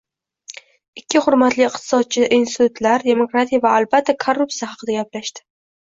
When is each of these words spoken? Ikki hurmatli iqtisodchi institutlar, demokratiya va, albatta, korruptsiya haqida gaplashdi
Ikki 1.01 1.21
hurmatli 1.25 1.67
iqtisodchi 1.67 2.23
institutlar, 2.39 3.07
demokratiya 3.11 3.63
va, 3.67 3.75
albatta, 3.81 4.17
korruptsiya 4.25 4.71
haqida 4.73 4.97
gaplashdi 5.01 5.47